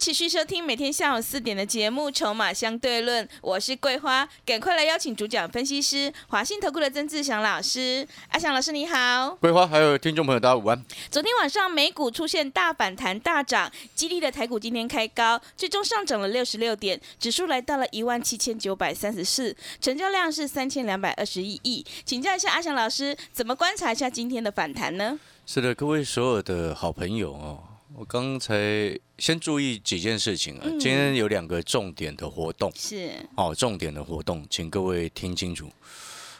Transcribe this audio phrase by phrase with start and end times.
[0.00, 8.08] 欢迎持续收听每天下午四点的节目《筹码相对论》，我是桂花，赶快来邀请主讲分析师华信投顾的曾志祥老师。
[8.30, 10.82] 阿祥老师你好，桂花还有听众朋友大家午安。
[11.10, 21.84] 昨天晚上美股出现大反弹大涨，激励的台股今天开高，最终上涨了六十六点，指数来到了一万七千九百三十四，成交量是三千两百二十一亿。
[22.06, 25.20] 请教一下阿祥老师，怎么观察一下今天的反弹呢？
[25.44, 27.64] 是的，各位所有的好朋友哦。
[28.00, 33.10] 我刚才先注意几件事情啊，今天有两个重点的活动，是。
[33.36, 35.70] 哦，重点的活动，请各位听清楚。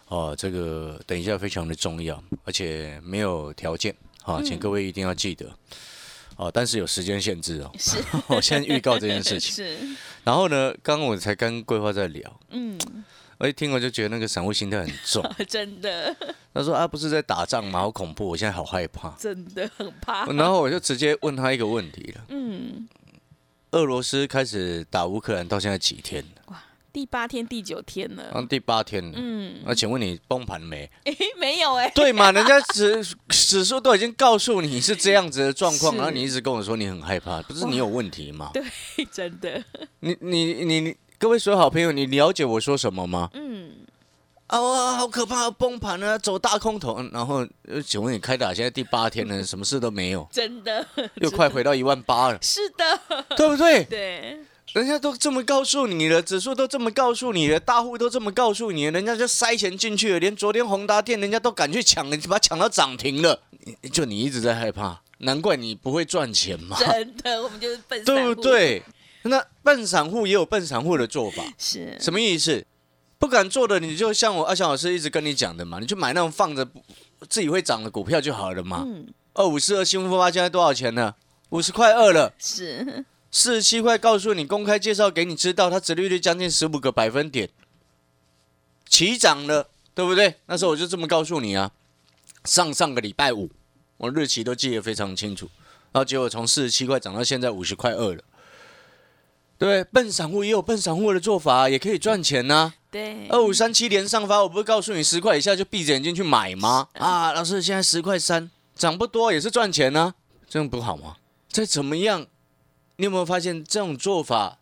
[0.09, 3.95] 哦，这个等一下非常的重要，而且没有条件。
[4.23, 5.55] 啊，请各位一定要记得。
[6.37, 9.77] 哦，但是有时间限制哦，是， 我先预告这件事情， 是，
[10.25, 12.79] 然后呢，刚刚我才跟桂花在聊，嗯，
[13.41, 16.15] 我一听我就觉得那个散户心态很重， 真的，
[16.53, 17.81] 他说啊，不是在打仗吗？
[17.81, 20.27] 好恐怖，我现在好害怕，真的很怕。
[20.37, 22.87] 然后我就直接问他一个问题了，嗯，
[23.71, 26.63] 俄罗斯开始打乌克兰到现在几天哇？
[26.93, 29.13] 第八天、第九天了，啊，第八天了。
[29.17, 30.91] 嗯，那请问你崩盘没？
[31.05, 38.51] 哎，没有哎，对嘛，人家指指数都已经告诉你是这样子的状况，然后你一直跟我说你很害怕，不是你有问题吗？
[38.53, 38.63] 对，
[39.11, 39.65] 真的，
[40.01, 43.29] 你你你你，各位所有好朋友，你了解我说什么吗？
[43.35, 43.73] 嗯，
[44.47, 46.95] 啊，哇，好可怕，崩盘了，走大空头。
[46.95, 53.85] 嗯然后，呃请问你开打现在第八天了， 什么事都没有，真的，又快回到一万八了，是的，对不对？
[53.85, 54.39] 对，
[54.73, 63.39] 人家都这么告诉你了，指数都这么告诉你了，大户都这么告诉你了，人家就塞钱进去了，连昨天宏达店人家都敢去抢，你把它抢到涨停了，
[63.93, 68.41] 就你一直在害怕，难怪你不会赚钱嘛，真的，我们就是笨，对不？
[68.41, 68.83] 对？
[69.23, 72.67] 那笨散户也有笨散户的做法，是，什么意思？
[73.19, 76.83] 不敢做的，你就像我阿翔老师一直跟你讲的嘛，你就买那种放着不
[77.29, 78.83] 自己会涨的股票就好了嘛。
[78.87, 81.15] 嗯，二五四二新富发现在多少钱呢？
[81.51, 82.33] 五十块二了。
[82.39, 87.51] 是，四十七块，告诉你公开介绍给你知道，它折利率将近十五个百分点，
[88.87, 90.37] 起涨了，对不对？
[90.47, 91.71] 那时候我就这么告诉你啊。
[92.45, 93.51] 上上个礼拜五，
[93.99, 95.51] 我日期都记得非常清楚，
[95.93, 98.25] 然后结果从四十七块涨到现在五十块二了，
[99.61, 106.89] 对笨散户也有笨散户的做法，也可以赚钱呐、对，二五三七连上发，我不是告诉你十块以下就闭着眼睛去买吗？
[106.95, 110.15] 啊，老师，现在十块三，涨不多也是赚钱呢、
[110.49, 111.17] 这样不好吗？
[111.51, 112.27] 再怎么样，
[112.97, 114.57] 你有没有发现这种做法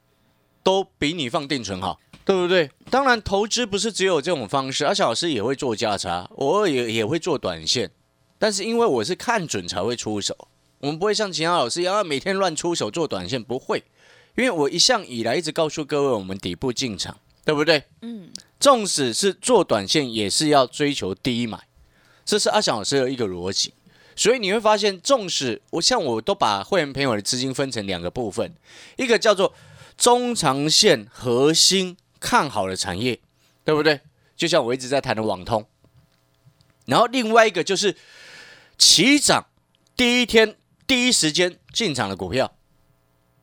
[0.64, 2.68] 都比你放定存好，对不对？
[2.90, 7.92] 当然，投资不是只有这种方式，而且老师也会做价差，偶尔也也会做短线，
[8.36, 10.48] 但是因为我是看准才会出手，
[10.80, 13.84] 我们不会像其他老师一样啊每天乱出手做短线，不会，
[14.38, 17.82] 因为我一向以来一直告诉各位，我们底部进场，对不对？
[18.02, 21.66] 嗯，纵使是做短线，也是要追求低买，
[22.24, 23.74] 这是阿翔老师的一个逻辑。
[24.14, 28.54] 所以你会发现，纵使我像我都把会员朋友的资金分成两个部分，
[28.96, 29.52] 一个叫做
[29.96, 33.18] 中长线核心看好的产业，
[33.64, 34.00] 对不对？
[34.36, 35.66] 就像我一直在谈的网通，
[36.86, 37.96] 然后另外一个就是
[38.78, 39.46] 起涨
[39.96, 40.54] 第一天
[40.86, 42.54] 第一时间进场的股票。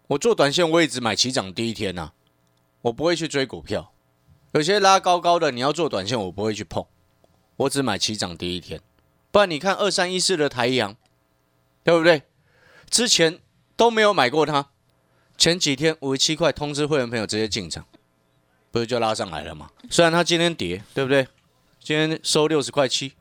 [0.08, 2.12] 我做短线，我也只买起涨第一天呐、
[2.82, 3.92] 我不会去追股票。
[4.52, 6.86] 有些拉高高的，你要做短线，我不会去碰，
[7.58, 8.80] 我只买起涨第一天。
[9.32, 10.96] 不然你看二三一四的台阳，
[11.84, 12.22] 对不对？
[12.90, 13.40] 之前
[13.76, 14.70] 都没有买过它，
[15.38, 17.86] 前几天五十七块通知会员朋友直接进场，
[18.72, 19.72] 不是就拉上来了吗？
[19.90, 21.28] 虽然它今天跌，对不对？
[21.80, 23.14] 今天收六十块七，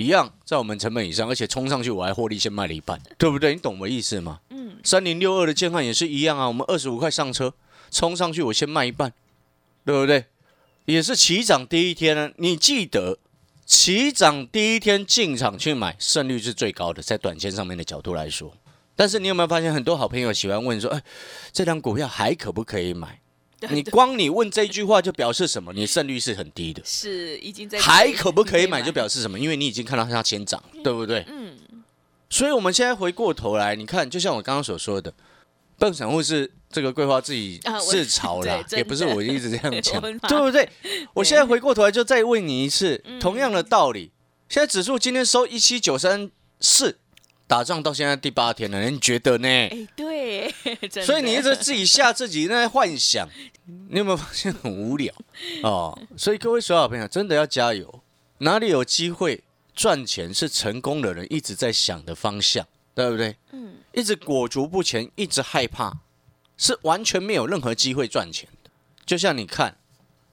[0.00, 3.54] 一样在我们成本以上，而且冲上去我还获利先卖了一半，对不对？
[3.54, 4.40] 你懂我意思吗？
[4.48, 7.52] 嗯，三零六二的建汉也是一样啊，我们二十五块上车，
[7.90, 9.12] 冲上去我先卖一半，
[9.84, 10.24] 对不对？
[10.86, 13.18] 也是起涨第一天呢，你记得
[13.66, 18.52] 起涨第一天进场去买，胜率是最高的，在短线上面的角度来说。
[18.96, 21.02] 但是你有没有发现，很多好朋友喜欢问说，哎，
[21.52, 23.20] 这张股票还可不可以买？
[23.68, 25.72] 你光你问这一句话就表示什么？
[25.72, 26.82] 你胜率是很低的。
[26.84, 29.38] 是已经在还可不可以买就表示什么？
[29.38, 31.24] 因为你已经看到它先涨，对不对？
[31.28, 31.58] 嗯，
[32.30, 35.12] 所以我们现在回过头来，你看，就像我刚刚所说的，
[35.78, 37.60] 笨散户是这个桂花自己
[37.90, 40.68] 自嘲啦 也不是我一直这样讲， 对不对？
[41.14, 44.10] 我现在回过头来就再问你一次，嗯同样的道理，
[44.48, 46.30] 现在指数今天收一七九三
[46.60, 46.98] 四，
[47.50, 49.48] 打仗到现在第八天了，你觉得呢？
[49.48, 50.54] 哎，对，
[51.04, 53.28] 所以你一直自己吓自己在幻想，
[53.90, 55.12] 你有没有发现很无聊
[55.64, 56.00] 哦？
[56.16, 58.04] 所以各位所有朋友真的要加油，
[58.38, 59.42] 哪里有机会
[59.74, 62.64] 赚钱是成功的人一直在想的方向，
[62.94, 63.34] 对不对？
[63.50, 65.98] 嗯，一直裹足不前，一直害怕，
[66.56, 68.70] 是完全没有任何机会赚钱的。
[69.04, 69.76] 就像你看，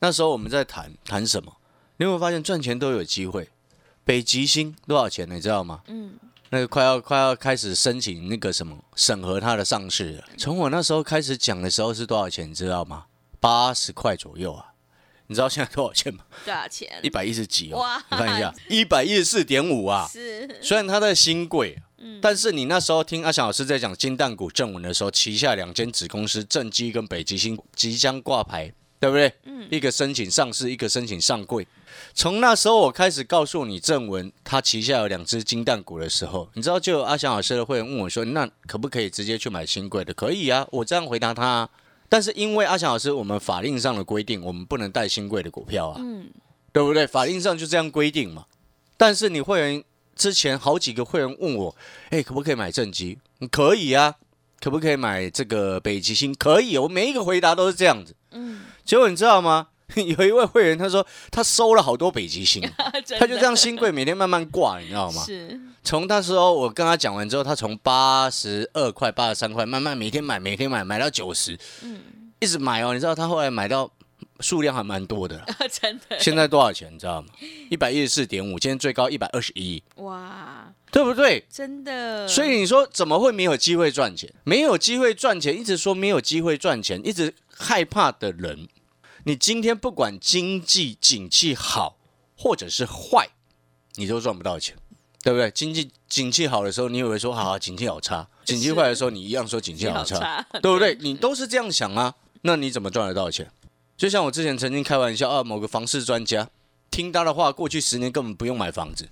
[0.01, 1.57] 那时候我们在谈谈什么，
[1.97, 3.49] 你有没有发现赚钱都有机会？
[4.05, 5.81] 北极星多少钱你知道吗？
[5.87, 6.13] 嗯。
[6.49, 10.23] 那个快要快要开始申请那个什么审核它的上市了。
[10.37, 13.05] 从我那时候开始讲的时候是多少钱，你知道吗？
[13.39, 14.73] 八十块左右啊。
[15.29, 16.23] 你知道现在多少钱吗？
[16.45, 16.89] 多少钱？
[17.03, 17.79] 一百一十几哦。
[17.79, 18.01] 哇！
[18.11, 20.07] 你看一下，一百一十四点五啊。
[20.09, 20.47] 是。
[20.61, 29.31] 虽然它在新贵，嗯，但是你那时候听阿翔老师在讲金蛋股正文的时候，旗下两间子公司正基跟北极星即将挂牌，对不对？
[29.43, 29.67] 嗯。
[29.69, 31.67] 一个申请上市，一个申请上柜。
[32.13, 41.69] 从那时候我开始告诉你正文，他旗下有两只金蛋股的时候，你知道就有阿翔老师的会员问我说：“那可不可以直接去买新贵的？”可以啊，我这样回答他。
[42.09, 46.29] 但是因为阿翔老师，我们法令上的规定，我们不能带新贵的股票啊，嗯，
[46.71, 47.05] 对不对？
[47.05, 48.45] 法令上就这样规定嘛。
[48.95, 49.83] 但是你会员
[50.15, 51.75] 之前好几个会员问我
[52.09, 53.17] ：“哎，可不可以买正机？”
[53.51, 54.15] 可以啊，
[54.59, 56.33] 可不可以买这个北极星？
[56.35, 58.15] 可以，我每一个回答都是这样子。
[58.31, 59.67] 嗯，结果你知道吗？
[59.95, 62.61] 有一位会员，他说他收了好多北极星，
[63.17, 65.23] 他就这样新贵每天慢慢挂，你知道吗？
[65.25, 65.57] 是。
[65.81, 72.01] 从那时候我跟他讲完之后，他从八十二块、八十三块慢慢每天买，每天买，买到九十，嗯，
[72.39, 72.93] 一直买哦。
[72.93, 73.89] 你知道他后来买到
[74.39, 76.19] 数量还蛮多的， 真的。
[76.19, 76.93] 现在多少钱？
[76.93, 77.27] 你知道吗？
[77.69, 79.81] 一百一十四点五，今天最高一百二十一。
[79.95, 81.45] 哇，对不对？
[81.49, 82.27] 真的。
[82.27, 84.33] 所以你说怎么会没有机会赚钱？
[84.43, 88.67] 没有机会赚钱，一直说没有机会赚钱，一直害怕的人。
[89.23, 91.97] 你今天不管经济景气好
[92.37, 93.27] 或者是坏，
[93.95, 94.75] 你都赚不到钱，
[95.23, 95.51] 对不对？
[95.51, 100.95] 经济景气好的时候，你以为说好景气好差；景气坏的时候，你一样说景气好差，对不对？
[101.01, 102.15] 你都是这样想啊？
[102.43, 103.51] 那你怎么赚得到钱？
[103.97, 106.49] 就像我之前曾经开玩笑啊，某个房市专家
[106.91, 109.09] 听他的话，过去十年根本不用买房子。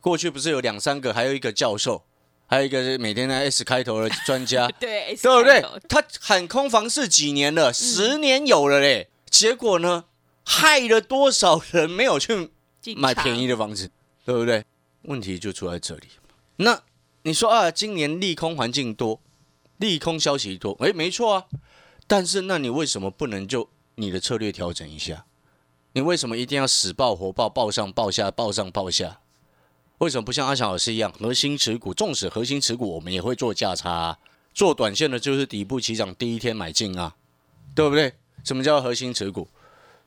[0.00, 2.02] 过去不是有两三个，还有一个教授，
[2.46, 5.62] 还有一个每天在 S 开头的专家， 对对不对？
[5.88, 7.72] 他喊空房市几年了？
[7.72, 9.10] 十年有了嘞。
[9.30, 10.06] 结果呢，
[10.44, 12.50] 害了多少人没有去
[12.96, 13.90] 买便宜的房子，
[14.24, 14.64] 对不对？
[15.02, 16.08] 问题就出在这里。
[16.56, 16.82] 那
[17.22, 19.20] 你说啊，今年利空环境多，
[19.76, 21.44] 利空消息多，哎，没错啊。
[22.06, 25.24] 但是那你为什么不能就你的策略调整一下？
[25.92, 29.20] 你为什么一定要死抱活抱，抱上抱下，抱上抱下？
[29.98, 31.92] 为什么不像阿翔老师一样，核心持股？
[31.92, 34.18] 纵使核心持股，我们也会做价差，
[34.54, 37.14] 做短线的，就是底部起涨第一天买进啊，
[37.74, 38.14] 对不对？
[38.42, 39.46] 什么叫核心持股？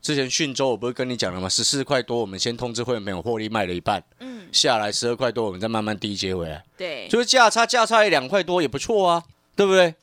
[0.02, 1.48] 之前讯州我不是跟你讲了吗？
[1.48, 6.64] 十四块多，我们先通知会员朋友获利卖了一半，嗯，下来十二块多，我们再慢慢低接回来。
[6.76, 9.24] 对，就是价差价差一两块多也不错啊，
[9.56, 9.94] 对不对？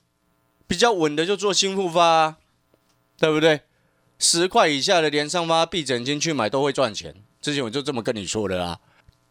[0.66, 2.38] 比较稳的就做新复发，啊，
[3.20, 3.62] 对不对？
[4.24, 7.14] 十块以下的连上发闭整金去买都会赚钱。
[7.42, 8.80] 之前我就这么跟你说的啦，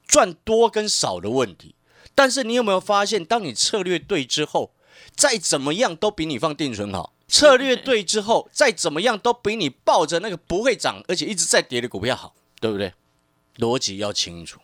[0.06, 1.74] 赚多跟少的问题。
[2.14, 4.74] 但是你有没有发现，当你策略对之后，
[5.16, 7.14] 再怎么样都比你放定存好。
[7.26, 12.92] 策略对之后，再怎么样都比你抱着那个不会涨而且一直在跌的股票好，对不对？
[13.56, 14.60] 逻辑要清楚。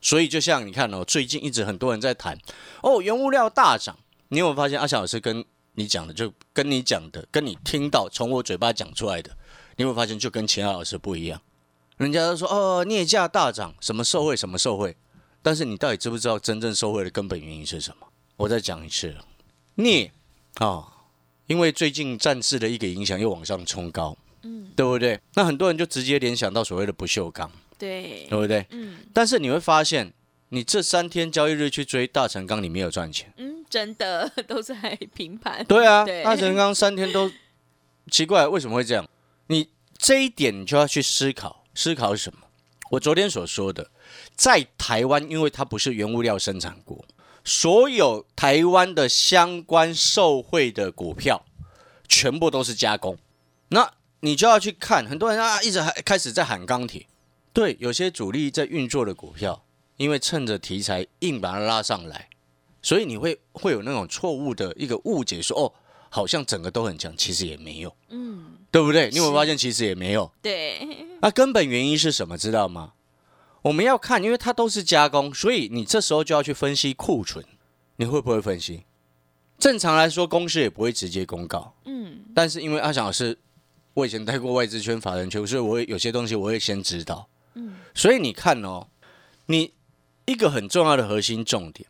[0.00, 2.38] 所以就像你看哦，最近一直很多人在谈
[2.82, 3.98] 哦，原物料大涨，
[4.28, 9.36] 你有没有发现阿翔老师跟你讲的，就跟你讲的，跟你听到从我嘴巴讲出来的，
[9.76, 11.40] 你有没有发现就跟其他老师不一样？
[11.96, 14.96] 人家都说哦，镍价大涨，什么受贿，什么受贿，
[15.42, 18.06] 但是你到底知不知道真正受贿的根本原因是什么？
[18.36, 19.14] 我再讲一次，
[19.76, 20.10] 镍
[20.56, 20.88] 啊。
[21.46, 25.20] 因为最近战事的一个影响，又往上冲高，嗯，对不对？
[25.34, 28.66] 那很多人就直接联想到所谓的不锈钢，对，对不对？
[28.70, 28.96] 嗯。
[29.12, 30.10] 但是你会发现，
[30.48, 33.30] 你这三天交易日去追大成钢，你没有赚钱。
[33.36, 35.62] 嗯，真的 都在平盘。
[35.66, 37.30] 对啊，大成钢三天都
[38.10, 39.06] 奇怪，为什么会这样？
[39.48, 42.40] 你这一点你就要去思考，思考什么？
[42.90, 43.90] 我昨天所说的，
[44.36, 47.04] 在台湾，因为它不是原物料生产国。
[47.44, 51.44] 所有台湾的相关受贿的股票，
[52.08, 53.18] 全部都是加工。
[53.68, 57.06] 那你就要去看，很多人啊一直还开始在喊钢铁。
[57.52, 59.64] 对，有些主力在运作的股票，
[59.98, 62.28] 因为趁着题材硬把它拉上来，
[62.80, 65.72] 所以你会会有那种错误的一个误解，说哦，
[66.14, 67.92] 好像整个都很强，其实也没有。
[68.10, 69.10] 嗯，对不对？
[69.10, 70.30] 你有没有发现其实也没有？
[70.40, 70.86] 对。
[71.20, 72.38] 那根本原因是什么？
[72.38, 72.92] 知道吗？
[73.62, 77.44] 我们要看，因为它都是加工，所以你这时候就要去分析库存。
[77.96, 78.84] 你会不会分析？
[79.58, 81.74] 正常来说，公司也不会直接公告。
[81.84, 82.20] 嗯。
[82.32, 83.36] 但是因为阿翔老师，
[83.94, 87.28] 我以前待过外资圈、法人圈，所以我会有些东西我会先知道。
[87.54, 87.74] 嗯。
[87.92, 88.86] 所以你看哦，
[89.46, 89.72] 你
[90.26, 91.88] 一个很重要的核心重点，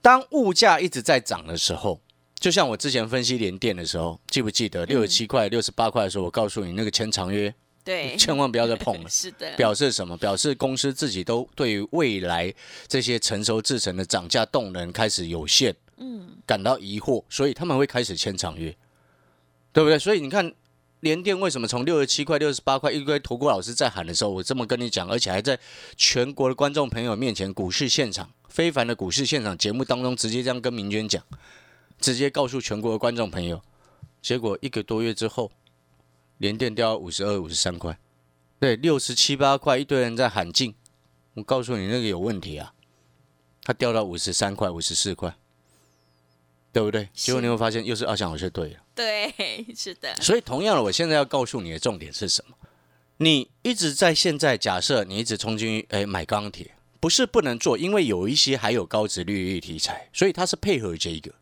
[0.00, 2.00] 当物价一直在涨的时候，
[2.38, 7.52] 就像我之前分析联电的时候，记不记得六十七块、六十八块的时候，我告诉你那个签长约，
[7.82, 9.08] 对， 千万不要再碰了。
[9.10, 10.16] 是的，表示什么？
[10.16, 12.52] 表示公司自己都对于未来
[12.86, 18.76] 这些成熟制成的涨价动能开始有限，嗯，感到疑惑，所以他们会开始签长约，
[19.72, 19.98] 对不对？
[19.98, 20.52] 所以你看，
[21.00, 25.58] 联电为什么从六十七块、六十八块，一堆投顾老师在喊的时候，我这么跟你讲，而且还在
[25.96, 31.22] 全国的观众朋友面前，股市现场非凡的股市现场节目当中，直接这样跟明娟讲，
[32.00, 33.62] 直接告诉全国的观众朋友，
[34.22, 35.50] 结果一个多月之后，
[36.38, 37.98] 连电掉到五十二、五十三块。
[38.58, 40.74] 对，六十七八块，一堆人在喊进。
[41.34, 42.72] 我告诉你，那个有问题啊，
[43.62, 45.36] 它掉到五十三块、五十四块，
[46.72, 47.08] 对不对？
[47.12, 48.80] 结果你会发现，又是阿翔老师对了。
[48.94, 52.56] 对，是的，所以同样的，我现在要告诉你的重点是什么？
[53.18, 61.34] 你一直在现在假设你一直冲进去，哎，买钢铁不是不能做，因为有一些还有高值利率题材，所以它是配合这一个。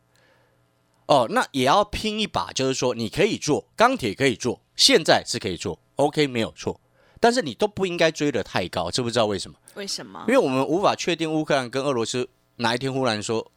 [1.06, 6.80] 哦，那也要拼一把，就是说你可以做钢铁可以做，现在是可以做，OK 没有错。
[7.20, 9.56] 但是你都不应该追得太高，知不知道为什么？
[9.74, 10.34] 为什么因？
[10.34, 13.50] 为我们无法确定乌克兰跟俄罗斯哪一天忽然说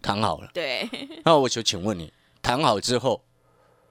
[0.00, 0.50] 谈好了。
[0.54, 0.88] 对，
[1.24, 3.22] 那我就请问你，谈好之后，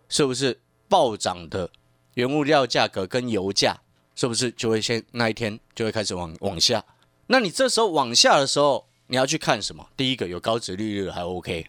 [0.08, 1.70] 是不是暴涨的
[2.16, 3.80] 原物料价格跟油价，
[4.16, 6.84] 是不是就会先那一天就会开始往往下？
[7.28, 9.88] 那你这时候往下的时候，你要去看什么？
[9.96, 11.68] 第一个有高值利率还 OK，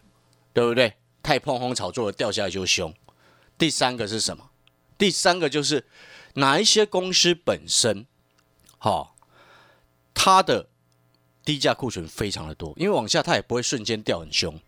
[0.53, 0.93] 对不对？
[1.23, 2.93] 太碰轰炒作了掉下来就凶。
[3.57, 4.49] 第三个是什么？
[4.97, 5.85] 第三个就是
[6.35, 8.05] 哪一些公司本身，
[8.77, 9.15] 好、
[10.13, 10.67] 它的
[11.43, 14.59] 低价库存非常的多，因为往下它也不会瞬间掉很凶，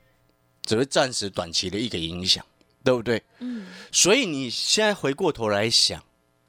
[0.64, 2.46] 只会暂时短期的一个影响，
[2.84, 3.24] 对不对？
[3.40, 3.68] 嗯。
[3.92, 6.04] 所以你现在回过头来想，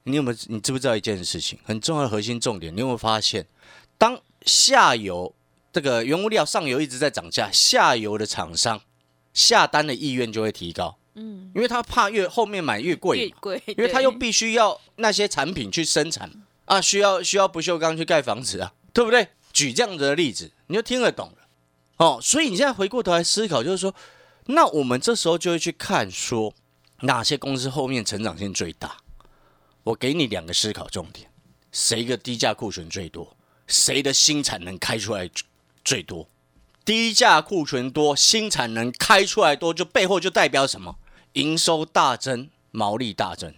[0.04, 2.74] 你有没有你知不知道一件事情很重要的核心重点？
[2.74, 3.46] 你有没有发现，
[3.98, 5.34] 当下游
[5.72, 8.80] 这个原物料上游一直在涨价，下游的厂商
[9.34, 16.30] 下单的意愿就会提高，嗯，因为他怕越后面买越贵，越贵，因为他又必须要那些产品去生产
[16.64, 19.28] 啊，需要需要不锈钢去盖房子啊，对不对？
[19.52, 21.48] 举这样子的例子，你就听得懂了
[21.98, 22.18] 哦。
[22.22, 23.94] 所以你现在回过头来思考，就是说，
[24.46, 26.54] 那我们这时候就会去看说，
[27.00, 28.96] 哪些公司后面成长性最大？
[29.82, 31.30] 我给你两个思考重点：
[31.70, 33.36] 谁的低价库存最多？
[33.66, 35.30] 谁的新产能开出来
[35.84, 36.28] 最多？
[36.84, 40.96] 低价库存多，新产能开出来多，就背后就代表什么？
[41.32, 43.54] 营收大增，毛利大增，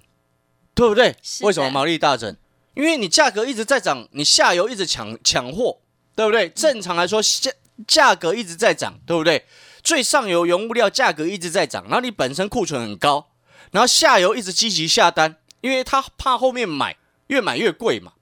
[0.75, 1.17] 对不对？
[1.41, 2.37] 为什么毛利大增？
[2.75, 5.79] 因为你价格一直在涨，你下游一直抢抢货，
[6.15, 6.49] 对不对？
[6.51, 7.51] 正常来说，价
[7.87, 9.45] 价格一直在涨，对不对？
[9.83, 13.29] 最上游原物料价格一直在涨，然后你本身库存很高，
[13.73, 18.13] 然后下游一直积极下单，因为他怕后面买越买越贵嘛，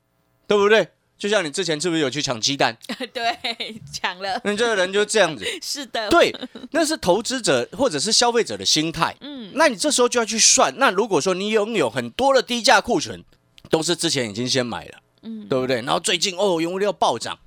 [0.46, 0.93] 对不对？
[1.24, 2.76] 就像你之前是不是有去抢鸡蛋？
[3.14, 6.30] 对，抢了，你这个人就这样子， 是的，对，
[6.72, 9.16] 那是投资者或者是消费者的心态。
[9.22, 10.74] 嗯，那你这时候就要去算。
[10.76, 13.24] 那如果说你拥有很多的低价库存，
[13.70, 15.76] 都是之前已经先买了，嗯，对不对？
[15.76, 17.38] 然后最近哦，原物料暴涨，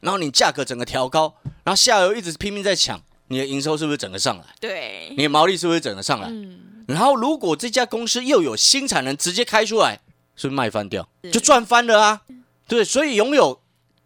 [0.00, 4.44] 然后你价格整个调高，然后下游一直拼命在抢，你的营收是不是整个上来？
[4.58, 6.28] 对，你的毛利是不是整个上来？
[6.30, 10.00] 嗯然后如果这家公司又有新产能直接开出来，
[10.36, 12.22] 是不是卖翻掉就赚翻了啊？
[12.68, 13.60] 对，所以拥有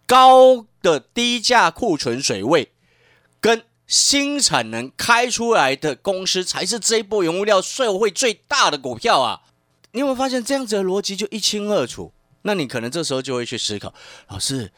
[0.07, 2.73] 高的低价库存水位
[3.41, 9.43] 跟新产能开出来的公司，才是这一波原物料受惠最大的股票啊！
[9.93, 12.13] 你有没有发现这样子的逻辑就一清二楚？
[12.43, 13.93] 那你可能这时候就会去思考，
[14.29, 14.71] 老师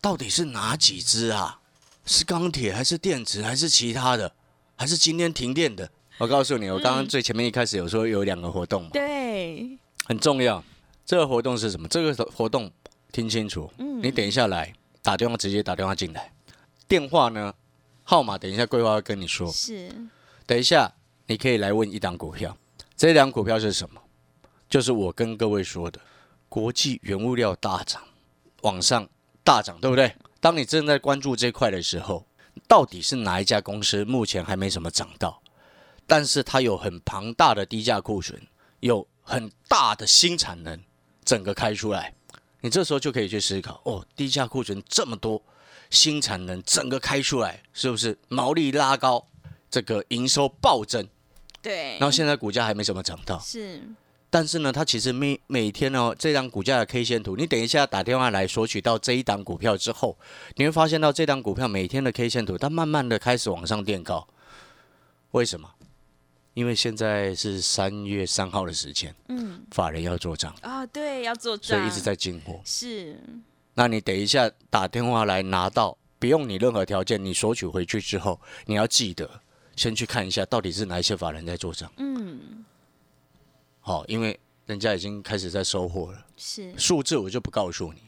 [0.00, 1.60] 到底是哪几只啊？
[2.06, 4.32] 是钢铁还是电池还是其他的？
[4.76, 5.90] 还是今天停电的？
[6.18, 10.64] 我告诉你，我刚刚最前面一开始有说有两个活动嘛，对，很重要。
[11.04, 11.86] 这个活动是什么？
[11.88, 12.70] 这个活动
[13.16, 16.30] 听清楚，你等一下来打电话，直接打电话进来。
[16.86, 17.54] 电话呢，
[18.02, 19.50] 号码等一下桂花会跟你说。
[19.50, 19.90] 是，
[20.44, 20.92] 等一下
[21.24, 22.54] 你可以来问一档股票，
[22.94, 23.98] 这档股票是什么？
[24.68, 25.98] 就是我跟各位说的，
[26.50, 28.02] 国际原物料大涨，
[28.60, 29.08] 往上
[29.42, 30.14] 大涨，对不对？
[30.38, 32.26] 当你正在关注这块的时候，
[32.68, 35.42] 到底是哪一家公司目前还没什么涨到，
[36.06, 38.46] 但是它有很庞大的低价库存，
[38.80, 40.78] 有很大的新产能，
[41.24, 42.12] 整个开出来，
[42.66, 45.40] 你这时候就可以去思考，哦，低价库存这么多，
[45.88, 49.24] 新产能整个开出来，是不是毛利拉高，
[49.70, 51.06] 这个营收暴增？
[51.62, 53.80] 对，然后现在股价还没怎么涨到，是，
[54.28, 60.18] 但是呢，它其实每每天哦，这张股价的 K 线图，你等一下打电话来索取到这一档股票之后，
[60.56, 64.26] 你会发现到这档股票每天的 K 线图，它慢慢的开始往上垫高。
[65.30, 65.70] 为什么？
[66.56, 72.58] 因为现在是三月三号的时间，嗯，法人要做账，啊，对，要做账，所以一直在进货。
[72.64, 73.20] 是，
[73.74, 79.28] 那你等一下打电话来拿到，不用你任何条件，你索取回去之后，你要记得
[79.76, 81.92] 先去看一下到底是哪一些法人在做账。
[81.98, 82.64] 嗯，
[83.80, 88.00] 好、因为人家已经开始在收货了，是，数字我就不告诉你。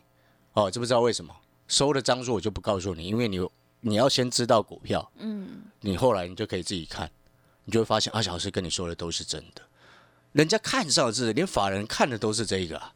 [0.54, 1.36] 哦，知不知道为什么？
[1.66, 3.46] 收的张数我就不告诉你，因为你
[3.80, 7.10] 你要先知道股票，嗯，你后来你就可以自己看，
[7.68, 9.60] 你就会发现阿小老师跟你说的都是真的，
[10.32, 12.94] 人家看上的是连法人看的都是这个、啊，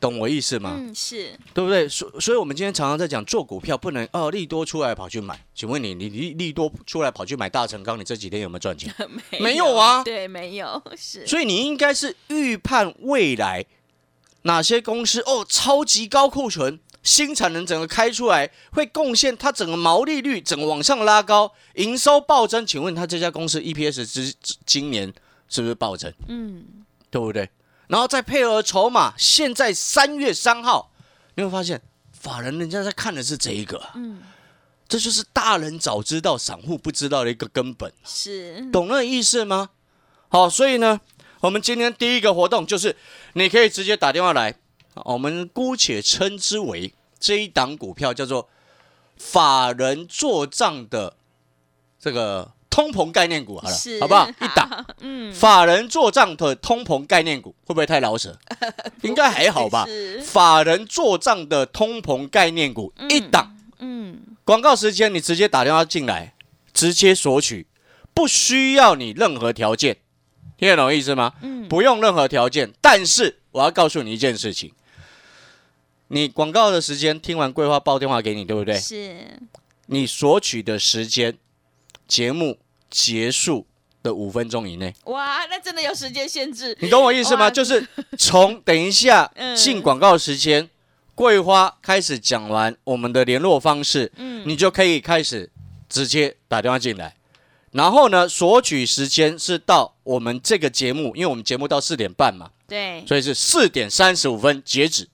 [0.00, 0.74] 懂我意思吗？
[0.74, 1.86] 嗯，是，对不对？
[1.86, 5.44] 所所以，我们今天常常在讲做股票不能哦，利多出来跑去买。
[5.54, 8.90] 请问你，你利利多出来跑去买大成钢，你这几天有没有赚钱？
[9.38, 13.66] 没有啊对，没有，是，所以你应该是预判未来
[14.44, 22.66] 哪些公司哦，超级高库存，新产能整个开出来，会贡献它整个毛利率整个往上拉高，营收暴增。
[22.66, 25.12] 请问它这家公司 EPS 之之今年
[25.48, 26.12] 是不是暴增？
[26.28, 27.48] 嗯，对不对？
[27.88, 30.92] 然后再配合筹码，现在三月三号，
[31.34, 31.80] 你会发现
[32.12, 34.22] 法人人家在看的是这一个、嗯，
[34.88, 39.70] 这就是大人早知道，散户不知道的一个根本，是，懂那个意思吗？
[40.28, 41.00] 好，所以呢，
[41.40, 42.94] 我们今天第一个活动就是
[43.32, 44.54] 你可以直接打电话来，
[45.04, 48.48] 我们姑且称之为这一档股票叫做
[49.16, 51.14] 法人做账的
[51.98, 54.28] 这个通膨概念股，好了，，好不好？
[54.40, 54.86] 一档。
[55.00, 58.38] 嗯，法人做账的通膨概念股会不会太老舍？
[59.02, 59.86] 应该还好吧。
[60.24, 66.34] 法人做账的通膨概念股一档，嗯，广告时间你直接打电话进来，
[66.72, 67.66] 直接索取，
[68.14, 69.98] 不需要你任何条件，
[70.56, 71.34] 听得懂意思吗？
[71.42, 74.72] 嗯不用任何条件，但是我要告诉你一件事情，
[76.12, 78.76] 你广告的时间听完桂花报电话给你，对不对？
[78.78, 79.16] 是，
[79.86, 81.38] 你索取的时间，
[82.08, 82.58] 节目
[82.90, 83.64] 结束
[84.02, 84.92] 的五分钟以内。
[85.04, 87.48] 哇，那真的有时间限制，你懂我意思吗？
[87.48, 87.86] 就是
[88.18, 90.68] 从等一下 嗯进广告时间，
[91.14, 95.48] 桂花开始讲完我们的联络方式，嗯，你就可以开始
[95.88, 97.14] 直接打电话进来。
[97.70, 105.10] 然后呢，索取时间是到我们这个节目，因为我们节目到四点半嘛，对，所以是四点三十五分截止，好，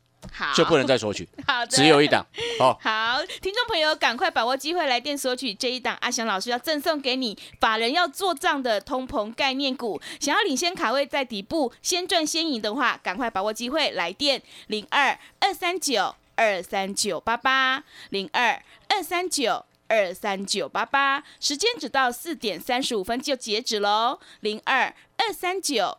[0.55, 2.27] 就不能再索取， 好的，只有一档。
[2.59, 10.01] 好，好，听众朋友，赶快把握机会来电索取这一档阿翔老师要赠送给你法人要做账的通膨概念股。
[10.21, 19.65] 想要领先卡位在底部，先赚先赢的话，赶快把握机会来电零二二三九二三九八八零二二三九。
[19.89, 24.19] 二三九八八，时间只到四点三十五分就截止喽。
[24.41, 25.99] 零二二三九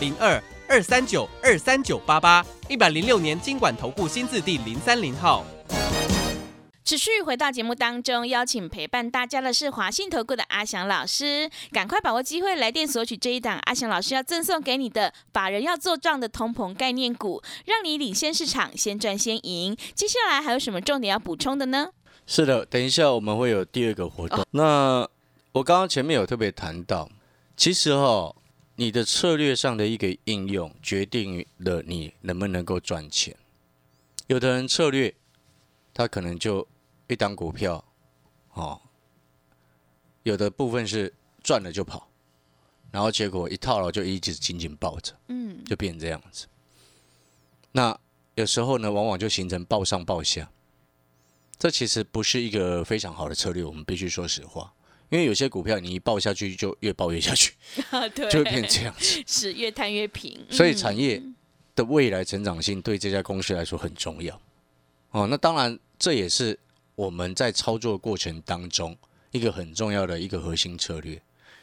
[0.00, 5.44] 零二二三九二三九八八，一百零六年经管投顾新字第零三零号。
[6.84, 19.76] 持续回到节目当中，邀请陪伴大家的是华信投顾的阿翔老师，赶快把握机会来电索取这一档阿翔老师要赠送给你的法人要做账的通膨概念股，让你领先市场，先赚先赢。
[19.94, 21.90] 接下来还有什么重点要补充的呢？
[22.26, 24.46] 是的，等一下我们会有第二个活动。
[24.52, 25.06] 那
[25.52, 27.10] 我刚刚前面有特别谈到，
[27.54, 28.34] 其实哈、
[28.80, 33.36] 你的策略上的一个应用，决定了你能不能够赚钱。
[34.28, 35.12] 有的人策略，
[35.92, 36.64] 他可能就
[37.08, 37.84] 一档股票，
[38.52, 38.80] 哦，
[40.22, 41.12] 有的部分是
[41.42, 42.08] 赚了就跑，
[42.92, 46.46] 然后结果一套牢就一直紧紧抱着，嗯，就变成这样子。
[47.72, 47.98] 那
[48.36, 50.52] 有时候呢，往往就形成抱上抱下，
[51.58, 54.72] 这其实不是一个非常好的策略，我们必须说实话。
[55.10, 57.54] 因为有些股票你一抱下去，就越抱越下去，
[58.14, 59.22] 对，就会变这样子。
[59.26, 61.22] 是越摊越平，所以嗯产业
[61.74, 64.40] 的未来成长性对这家公司来说很重要。
[65.10, 66.58] 哦，那当然这也是
[66.94, 68.96] 我们在操作过程当中
[69.30, 71.20] 一个很重要的一个核心策略。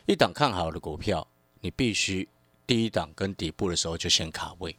[0.07, 1.27] 一档看好的股票，
[1.61, 2.27] 你必须
[2.67, 4.75] 第一档跟底部的时候就先卡位，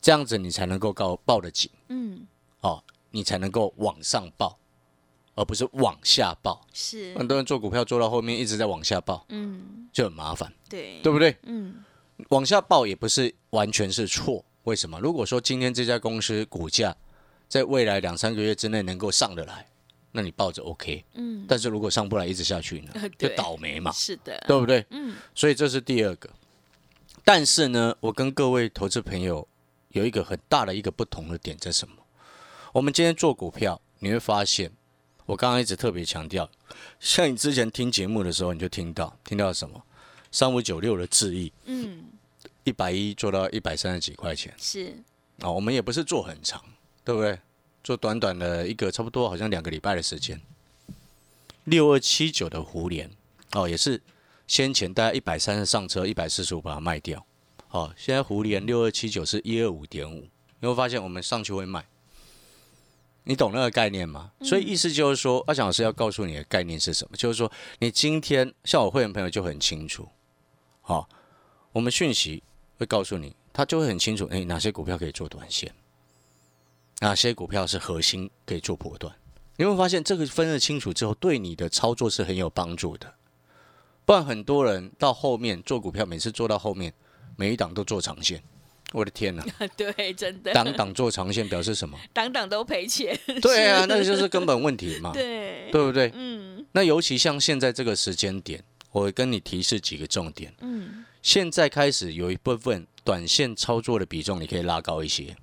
[0.00, 2.26] 这样子你才能够抱抱得紧嗯
[2.60, 4.58] 哦，你才能够往上抱，
[5.36, 6.66] 而不是往下报。
[6.72, 11.36] 是很多人做股票做到后面一直在往下报，嗯就很麻烦，对对不对？
[11.44, 11.84] 嗯
[12.30, 14.98] 往下报也不是完全是错，为什么？
[14.98, 16.96] 如果说今天这家公司股价
[17.46, 19.68] 在未来两三个月之内能够上得来，
[20.12, 21.04] 那你抱着 OK。
[21.14, 24.84] 嗯但是如果上不来，一直下去呢，就倒霉嘛，是的，对不对？
[24.90, 26.28] 嗯所以这是第二个。
[27.22, 29.46] 但是呢，我跟各位投资朋友
[29.90, 31.96] 有一个很大的一个不同的点在什么？
[32.72, 34.72] 我们今天做股票，你会发现，
[35.26, 36.48] 我刚刚一直特别强调，
[36.98, 39.82] 像你之前听节目的时候，你就听到听到什么？
[40.32, 42.04] 三五九六的智易，嗯，
[42.64, 45.02] 一百一做到一百三十几块钱是，
[45.40, 46.62] 啊、我们也不是做很长，
[47.04, 47.38] 对不对？
[47.82, 50.40] 做短短的一个差不多好像两个礼拜的时间。
[51.64, 53.10] 六二七九的胡联
[53.52, 54.00] 哦，也是
[54.46, 57.24] 先前大概一百三十上车，一百四十五把它卖掉。
[57.70, 60.28] 哦，现在胡联六二七九是一二五点五，
[60.60, 61.84] 你会发现我们上去会卖。
[63.28, 64.30] 你懂那个概念吗？
[64.40, 67.16] 所以意思就是说，阿强老师要告诉你的概念是什么？
[67.16, 70.08] 就是说，你今天像我会员朋友就很清楚，
[70.80, 71.08] 好、
[71.72, 72.44] 我们讯息
[72.78, 75.74] 会告诉你，他就会很清楚，哎，哪些股票可以做短线，
[77.00, 79.12] 哪些股票是核心可以做波段。
[79.56, 83.12] 你会发现这个分得清楚之后，对你的操作是很有帮助的。
[84.04, 86.94] 不然很多人到后面做股票，每次做到后面，
[87.34, 88.40] 每一档都做长线。
[88.92, 89.44] 我的天哪，
[89.76, 91.98] 对，真的，党党做长线表示什么？
[92.12, 96.10] 党党都赔钱，对啊，那个就是根本问题嘛， 对，对不对？
[96.14, 100.54] 嗯那尤其像现在这个时间点，我跟你提示几个重点。
[100.60, 105.36] 嗯，现在开始有一部分短线操作的比重，你可以拉高一些。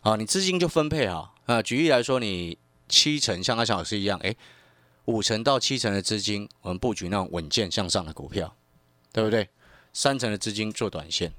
[0.00, 1.60] 好，你资金就分配好啊。
[1.60, 2.56] 举例来说，你
[2.88, 4.36] 七成像阿强老师一样，诶，
[5.06, 8.56] 五成到七成的资金，我们布局那种稳健向上的股票，
[9.12, 9.48] 对不对？
[9.92, 11.32] 三成的资金做短线，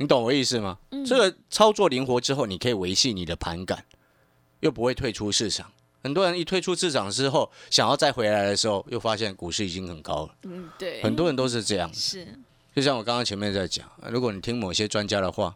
[0.00, 0.78] 你懂我意思吗？
[1.06, 3.84] 这个操作灵活之后，你可以维系你的盘感，
[4.60, 5.70] 又不会退出市场。
[6.02, 10.34] 很多人一退出市场之后，想要再回来的时候，又发现股市已经很高了。
[10.44, 11.92] 嗯，对，很多人都是这样。
[11.92, 12.26] 是，
[12.74, 15.54] 就像我刚刚前面在讲，呃如果你听某些专家的话，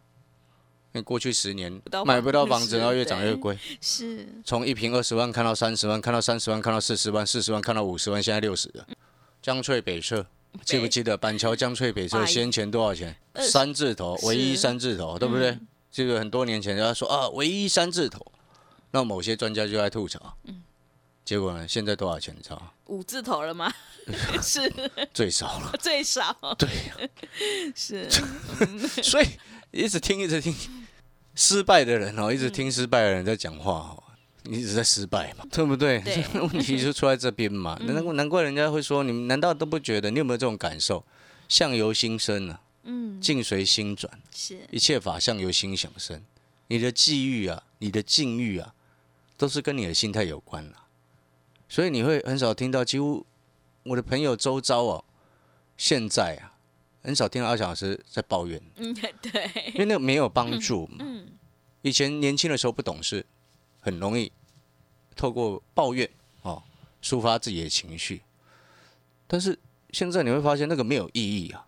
[0.93, 8.87] 那过去十年到买不到房子，然后越涨越贵，是，从一平二十万看到三十万，看到三十万，看到四十万，四十万看到五十万，现在六十了。
[9.41, 10.27] 江翠北侧，
[10.63, 13.17] 记不记得板桥江翠北侧哇先前多少钱？
[13.35, 15.51] 三字头，唯一三字头，对不对？
[15.51, 18.33] 嗯这个很多年前人家说啊，唯一三字头，
[18.91, 20.37] 那某些专家就在吐槽。
[20.45, 20.63] 嗯
[21.25, 21.67] 结果呢？
[21.67, 22.35] 现在多少钱？
[22.37, 22.71] 你知道吗？
[22.87, 23.73] 五字头了吗？
[24.43, 24.71] 是
[25.15, 25.73] 最少了。
[25.81, 26.69] 最少，对，
[27.75, 28.11] 是，
[29.03, 29.27] 所以
[29.71, 30.55] 一直听，一直听，
[31.35, 34.04] 失败的人哦，一直听失败的人在讲话哦，你
[34.51, 36.01] 一直在失败嘛，对不对？
[36.01, 37.79] 对 问题就出在这边嘛。
[37.83, 40.11] 难怪难怪人家会说，你们难道都不觉得？
[40.11, 41.05] 你有没有这种感受？
[41.49, 46.23] 相由心生啊，嗯，境随心转，是，一切法相由心想生。
[46.69, 48.75] 你的际遇啊，你的境遇啊，
[49.37, 50.87] 都是跟你的心态有关啦。
[51.69, 53.27] 所以你会很少听到，几乎
[53.83, 55.05] 我的朋友周遭哦，
[55.77, 56.57] 现在啊，
[57.03, 58.61] 很少听到阿小老师在抱怨。
[58.77, 60.97] 嗯，对，因为那个没有帮助嘛。
[61.01, 61.29] 嗯，
[61.83, 63.25] 以前年轻的时候不懂事，
[63.85, 64.33] 很容易
[65.15, 66.09] 透过抱怨
[66.41, 66.63] 哦
[67.03, 68.23] 抒发自己的情绪，
[69.27, 69.59] 但是
[69.91, 71.67] 现在你会发现那个没有意义啊。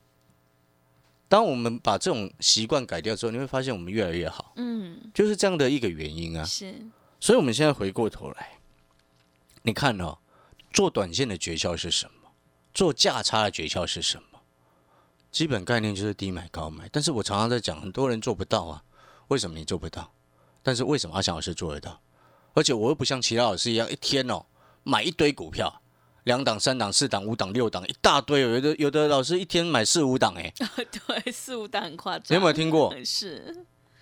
[1.29, 6.45] 当我们把这种习惯改掉之后，你会发现我们越来越好，嗯，就是这样的一个原因啊。
[6.45, 6.75] 是，
[7.21, 8.59] 所以，我们现在回过头来，
[9.63, 10.17] 你看哦，
[10.73, 12.31] 做短线的诀窍是什么？
[12.73, 14.41] 做价差的诀窍是什么？
[15.31, 16.89] 基本概念就是低买高卖。
[16.91, 18.83] 但是我常常在讲，很多人做不到啊。
[19.29, 20.13] 为什么你做不到？
[20.63, 22.01] 但是为什么阿翔老师做得到？
[22.57, 24.47] 而且我又不像其他老师一样，一天哦
[24.83, 25.83] 买一堆股票，
[26.25, 28.49] 两档、三档、四档、五档、六档，一大堆哦。
[28.49, 30.51] 有的有的老师一天买四五档，哎，
[30.91, 32.95] 对，四五档很夸张，你有没有听过？
[33.05, 33.55] 是，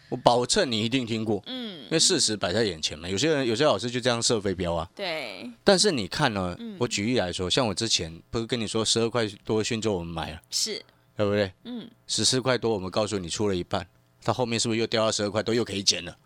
[0.08, 3.08] 我保证你一定听过，嗯因，为事实摆在眼前嘛。
[3.08, 4.88] 有些人有些老师就这样设飞镖啊。
[4.94, 10.80] 对，但是你看呢，嗯我举例来说，像我之前不是跟你说十二块多迅州我们买了，是，
[11.16, 11.52] 对不对？
[11.64, 13.84] 嗯，十四块多我们告诉你出了一半，
[14.22, 16.16] 它后面是不是又掉到十二块多，又可以减了？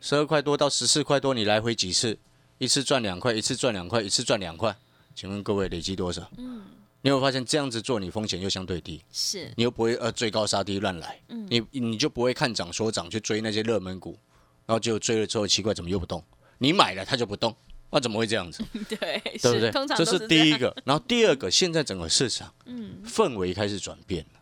[0.00, 2.18] 对，十二块多到十四块多，你来回几次？
[2.58, 4.76] 一次赚两块，一次赚两块，一次赚两块。
[5.14, 6.28] 请问各位累积多少？
[6.36, 6.62] 嗯，
[7.02, 14.18] 你有没有发现这样子做，你风险又相对低，是，你又不会呃追高杀低乱来，嗯你你就不会看涨说涨去追那些热门股，
[14.66, 16.22] 然后就追了之后奇怪怎么又不动？
[16.58, 17.54] 你买了它就不动，
[17.90, 18.64] 那怎么会这样子？
[18.88, 19.70] 对，对不对？
[19.70, 24.40] 通常这是第一，个，然后第二个，现在整个市场嗯氛围开始转变了。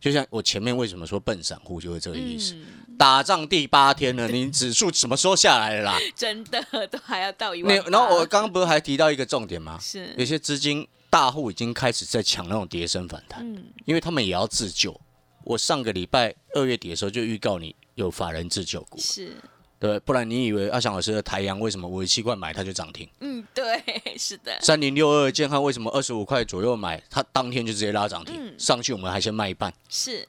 [0.00, 2.54] 就像我前面为什么说笨散户，就是这个意思。
[2.54, 2.64] 嗯，
[3.02, 5.98] 打仗第八天了，你指数什么时候下来了啦？
[6.14, 9.76] 真的都还要到一那万八，然后我刚刚不是还提到一个重点吗？
[9.82, 15.00] 是有，些资金大户已经开始在抢那种跌升反弹，嗯，因为他们也要自救。
[15.42, 19.34] 我上个礼拜二月底的时候就预告你有法人自救股，是，
[19.80, 19.98] 对不对？
[19.98, 23.08] 不然你以为阿翔老师的台阳为什么五十七块买它就涨停？
[23.18, 23.82] 嗯，对，
[24.16, 29.74] 是的，三零六二健康为什么二十五块左右买，它当天就直接拉涨停，嗯上去我们还先卖一半。
[29.88, 30.24] 是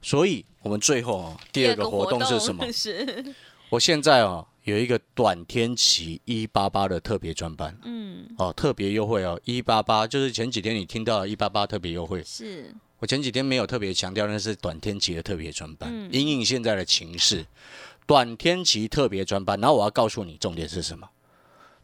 [0.00, 2.64] 所以我们最后哦，第二个活动是什么？
[2.72, 3.34] 是，
[3.70, 17.46] 我现在哦有一个短天期一八八的特别专班嗯，哦，特别优惠哦，一八八就是前几天你听到一八八特别优惠，是，我前几天没有特别强调那是短天期的特别专班，嗯因应现在的情势，
[18.06, 19.58] 短天期特别专班。
[19.60, 21.08] 然后我要告诉你重点是什么？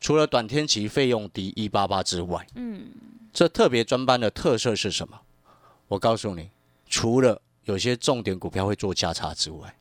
[0.00, 2.88] 除了短天期费用低一八八之外，嗯，
[3.32, 5.18] 这特别专班的特色是什么？
[5.88, 6.50] 我告诉你，
[6.88, 9.74] 除了有些重点股票会做价差之外，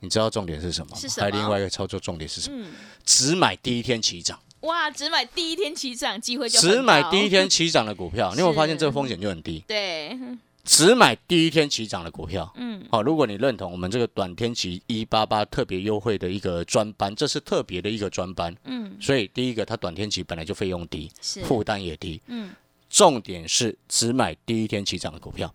[0.00, 0.98] 你知道重点是什么吗？
[0.98, 1.24] 是什么？
[1.24, 2.56] 还有另外一个操作重点是什么？
[2.60, 2.72] 嗯，
[3.04, 8.80] 只买第一天起涨，哇，只买第一天起涨机会就很只买第一天起涨的股票，你有没有发现是。
[8.80, 9.62] 这个风险就很低？
[9.66, 10.18] 对，
[10.64, 12.50] 只买第一天起涨的股票。
[12.56, 22.50] 嗯，好，如果你认同我们这个短天期一八八特别优惠的一个专班，这是特别的一个专班，嗯，所以第一个它短天期本来就费用低，是，负担也低，嗯，
[22.88, 25.52] 重点是只买第一天起涨的股票。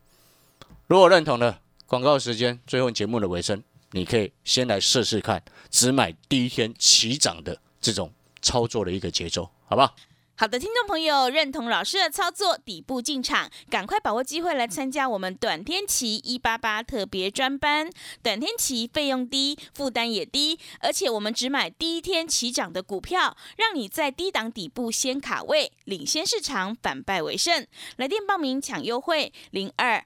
[0.93, 9.95] 如果认同的，广告时间，最后节目的尾声，你可以先来试试看，只买第一天起涨的这种操作的一个节奏，好不好？
[10.35, 17.89] 好的，听众朋友，认同老师的操作，底部进场，赶快把握机会来参加我们短天期一八八特别专班。
[18.21, 27.65] 短天期费用低，负担也低，而且我们只买第一天起涨的股票，让你在低档底部先卡位，领先市场，反败为胜。
[27.95, 30.05] 来电报名抢优惠，零二